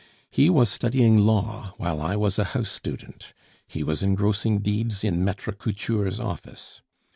He 0.31 0.49
was 0.49 0.67
studying 0.71 1.15
law 1.19 1.75
while 1.77 2.01
I 2.01 2.15
was 2.15 2.39
a 2.39 2.43
house 2.57 2.71
student, 2.71 3.33
he 3.67 3.83
was 3.83 4.01
engrossing 4.01 4.57
deeds 4.57 5.03
in 5.03 5.23
Maitre 5.23 5.53
Couture's 5.53 6.19
office. 6.19 6.81